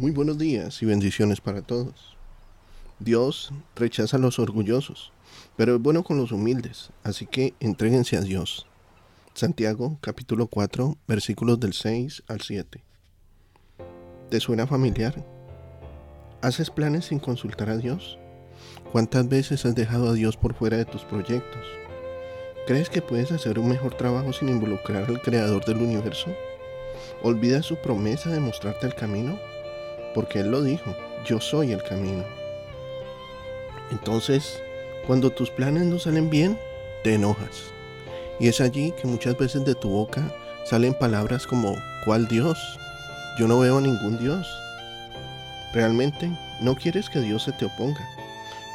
[0.00, 2.16] Muy buenos días y bendiciones para todos.
[3.00, 5.12] Dios rechaza a los orgullosos,
[5.58, 8.66] pero es bueno con los humildes, así que entréguense a Dios.
[9.34, 12.82] Santiago capítulo 4 versículos del 6 al 7.
[14.30, 15.22] ¿Te suena familiar?
[16.40, 18.18] ¿Haces planes sin consultar a Dios?
[18.92, 21.66] ¿Cuántas veces has dejado a Dios por fuera de tus proyectos?
[22.66, 26.34] ¿Crees que puedes hacer un mejor trabajo sin involucrar al Creador del universo?
[27.22, 29.38] ¿Olvidas su promesa de mostrarte el camino?
[30.14, 32.24] Porque Él lo dijo, yo soy el camino.
[33.90, 34.62] Entonces,
[35.06, 36.58] cuando tus planes no salen bien,
[37.02, 37.72] te enojas.
[38.38, 40.22] Y es allí que muchas veces de tu boca
[40.64, 42.58] salen palabras como, ¿cuál Dios?
[43.38, 44.46] Yo no veo ningún Dios.
[45.72, 46.30] Realmente
[46.60, 48.06] no quieres que Dios se te oponga.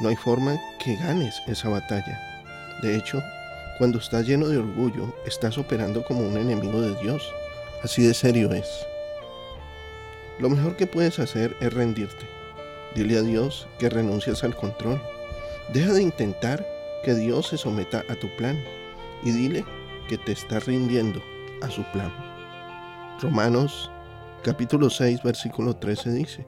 [0.00, 2.20] No hay forma que ganes esa batalla.
[2.82, 3.22] De hecho,
[3.78, 7.22] cuando estás lleno de orgullo, estás operando como un enemigo de Dios.
[7.82, 8.66] Así de serio es.
[10.38, 12.26] Lo mejor que puedes hacer es rendirte.
[12.94, 15.00] Dile a Dios que renuncias al control.
[15.72, 16.66] Deja de intentar
[17.02, 18.62] que Dios se someta a tu plan
[19.22, 19.64] y dile
[20.08, 21.22] que te estás rindiendo
[21.62, 22.12] a su plan.
[23.22, 23.90] Romanos
[24.42, 26.46] capítulo 6 versículo 13 dice,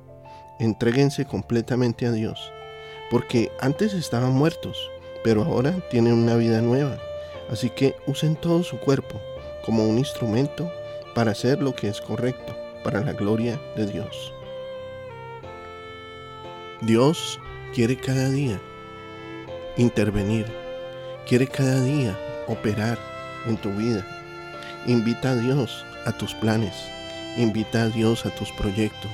[0.58, 2.52] entréguense completamente a Dios,
[3.10, 4.90] porque antes estaban muertos,
[5.24, 6.98] pero ahora tienen una vida nueva.
[7.50, 9.18] Así que usen todo su cuerpo
[9.64, 10.70] como un instrumento
[11.14, 14.32] para hacer lo que es correcto para la gloria de Dios.
[16.80, 17.40] Dios
[17.74, 18.60] quiere cada día
[19.76, 20.46] intervenir,
[21.26, 22.98] quiere cada día operar
[23.46, 24.06] en tu vida.
[24.86, 26.74] Invita a Dios a tus planes,
[27.36, 29.10] invita a Dios a tus proyectos.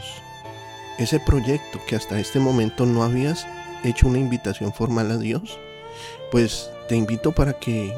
[0.98, 3.46] Ese proyecto que hasta este momento no habías
[3.82, 5.58] hecho una invitación formal a Dios,
[6.30, 7.94] pues te invito para que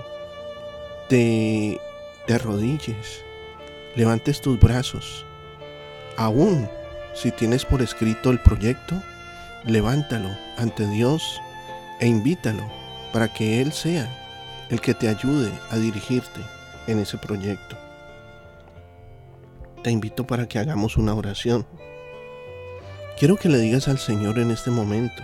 [1.08, 1.80] te,
[2.26, 3.24] te arrodilles,
[3.94, 5.26] levantes tus brazos
[6.16, 6.68] Aún
[7.16, 8.94] si tienes por escrito el proyecto,
[9.64, 10.28] levántalo
[10.58, 11.40] ante Dios
[11.98, 12.62] e invítalo
[13.12, 14.06] para que Él sea
[14.68, 16.40] el que te ayude a dirigirte
[16.86, 17.76] en ese proyecto.
[19.82, 21.66] Te invito para que hagamos una oración.
[23.18, 25.22] Quiero que le digas al Señor en este momento,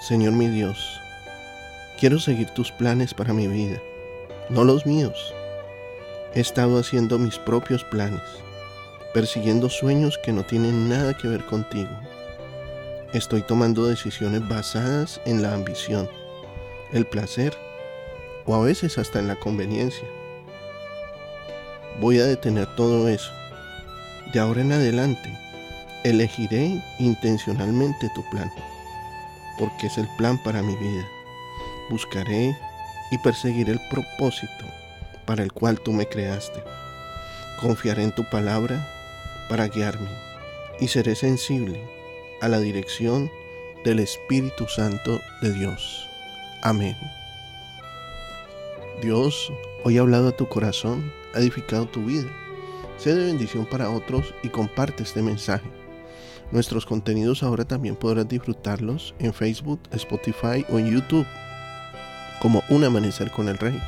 [0.00, 1.00] Señor mi Dios,
[2.00, 3.78] quiero seguir tus planes para mi vida,
[4.48, 5.34] no los míos.
[6.34, 8.22] He estado haciendo mis propios planes
[9.16, 11.88] persiguiendo sueños que no tienen nada que ver contigo.
[13.14, 16.06] Estoy tomando decisiones basadas en la ambición,
[16.92, 17.56] el placer
[18.44, 20.06] o a veces hasta en la conveniencia.
[21.98, 23.32] Voy a detener todo eso.
[24.34, 25.32] De ahora en adelante,
[26.04, 28.52] elegiré intencionalmente tu plan,
[29.58, 31.08] porque es el plan para mi vida.
[31.88, 32.54] Buscaré
[33.10, 34.66] y perseguiré el propósito
[35.24, 36.62] para el cual tú me creaste.
[37.62, 38.92] Confiaré en tu palabra
[39.48, 40.08] para guiarme
[40.80, 41.80] y seré sensible
[42.40, 43.30] a la dirección
[43.84, 46.08] del Espíritu Santo de Dios.
[46.62, 46.96] Amén.
[49.00, 49.52] Dios
[49.84, 52.28] hoy ha hablado a tu corazón, ha edificado tu vida.
[52.96, 55.70] Sé de bendición para otros y comparte este mensaje.
[56.50, 61.26] Nuestros contenidos ahora también podrás disfrutarlos en Facebook, Spotify o en YouTube
[62.40, 63.80] como Un Amanecer con el Rey.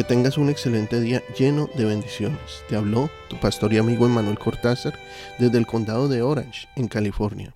[0.00, 2.64] Que tengas un excelente día lleno de bendiciones.
[2.70, 4.94] Te habló tu pastor y amigo Emmanuel Cortázar
[5.38, 7.54] desde el condado de Orange, en California.